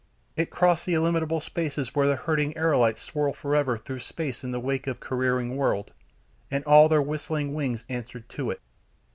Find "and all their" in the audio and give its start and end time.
6.49-7.03